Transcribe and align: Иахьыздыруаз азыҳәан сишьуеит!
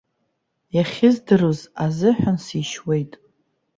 Иахьыздыруаз 0.75 1.61
азыҳәан 1.85 2.37
сишьуеит! 2.45 3.11